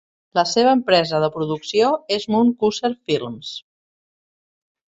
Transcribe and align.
La 0.37 0.43
seva 0.51 0.71
empresa 0.77 1.19
de 1.23 1.29
producció 1.35 1.91
es 2.17 2.27
Mooncusser 2.37 2.91
Films. 3.11 3.55